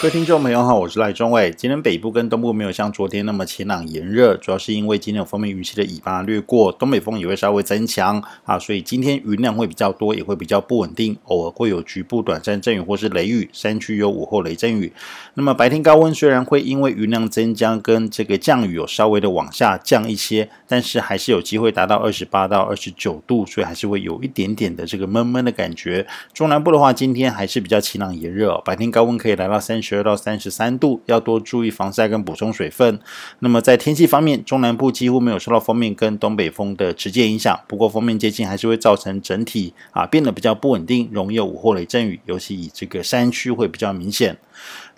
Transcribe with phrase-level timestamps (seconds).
[0.00, 1.50] 各位听众朋友好，我是赖中伟。
[1.50, 14.90] 今天北部跟东部没有像昨天那么晴朗炎热，主要是因为今天有锋面云系的尾巴掠过，东北风也会稍微增强啊，所以今天云量会比较多，也会比较不稳定，偶尔会有局部短暂阵雨或是雷雨，山区有午后雷阵雨。
[15.34, 26.06] 那么白天高温虽然会因为云量增加跟这个降雨有稍微的往下降一些，但是还是有机会达到二十八到二十九度，所以还是会有一点点的这个闷闷的感觉。
[26.32, 33.00] 中南部的话，今天还是比较晴朗炎热，白天高温可以来到三十十二到三十三度，要多注意防晒跟补充水分。
[33.40, 44.38] 那么在天气方面，中南部几乎没有受到锋面跟东北风的直接影响，不过锋面接近还是会造成整体啊变得比较不稳定，容易有午后雷阵雨，尤其以这个山区会比较明显。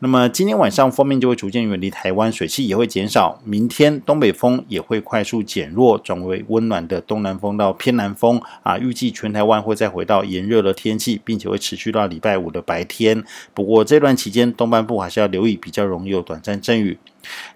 [0.00, 3.40] 那么今天晚上锋面就会逐渐远离台湾，水汽也会减少。
[3.44, 8.76] 明天东北风也会快速减弱，转为温暖的东南风到偏南风啊。
[8.76, 13.22] 预计全台湾会再回到炎热的天气，并且会持续到礼拜五的白天。
[13.54, 16.98] 不过这段期间东半部还是要留意，比较容易有短暂阵雨。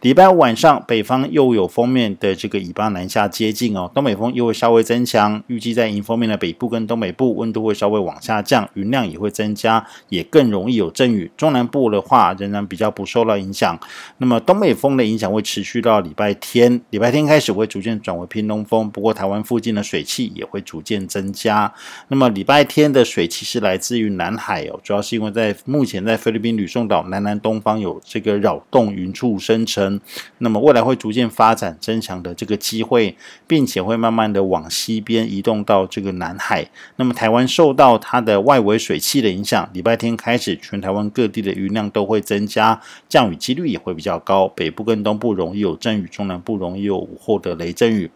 [0.00, 11.30] 礼拜五晚上，北方又有锋面的这个尾巴南下接近哦，东北风又会稍微增强，预计在迎风面的北部跟东北部温度会稍微往下降，云量也会增加，也更容易有阵雨。
[11.36, 13.78] 中南部的话仍然比较不受到影响。
[14.18, 21.72] 那么东北风的影响会持续到礼拜天，礼拜天开始会逐渐转为偏东风，不过台湾附近的水汽也会逐渐增加。
[22.08, 29.55] 那么礼拜天的水汽是来自于南海哦，主要是因为在目前在菲律宾吕宋岛南南东方有这个扰动云柱生。
[29.56, 30.00] 生成，
[30.38, 36.68] 那么未来会逐渐发展增强的这个机会，并且会慢慢的往西边移动到这个南海。
[36.96, 44.46] 那么台湾受到它的外围水汽的影响，礼拜天开始，全台湾各地的云量都会增加，降雨几率也会比较高。
[44.48, 48.10] 北部跟东部容易有阵雨，中南部容易有午后的雷阵雨。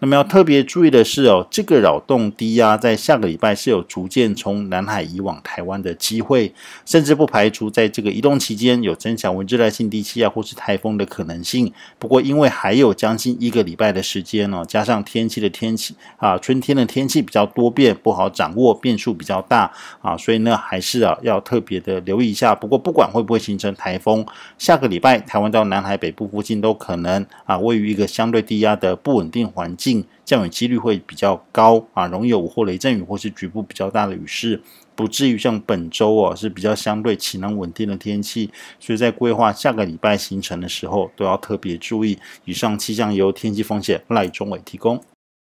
[0.00, 6.52] 那么要特别注意的是哦，这个扰动低压在下个礼拜是有逐渐从南海移往台湾的机会，
[6.84, 11.72] 甚至不排除在这个移动期间有增强为热带性低气压或是台风的可能性。
[11.98, 19.70] 不过因为还有将近一个礼拜的时间哦，加上天气的天气啊，春天的天气比较多变，不好掌握，变数比较大
[20.02, 22.54] 啊，所以呢还是啊要特别的留意一下。
[22.54, 24.26] 不过不管会不会形成台风，
[24.58, 29.69] 下个礼拜台湾到南海北部附近都可能啊位于一个相对低压的不稳定环。
[29.70, 34.60] 环境降雨几率会比较高啊，容易有午后雷阵雨或是局部比较大的雨势，
[34.96, 38.50] 不至于像本周哦是比较相对晴朗稳定的天气，
[38.80, 42.18] 所以在规划下个礼拜行程的时候都要特别注意。
[42.44, 45.00] 以上气象由天气风险赖中伟提供。